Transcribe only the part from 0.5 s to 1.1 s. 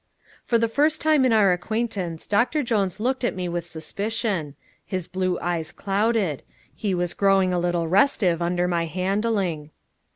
the first